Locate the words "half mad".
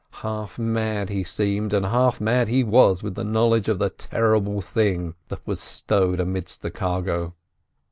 0.25-1.11, 1.85-2.47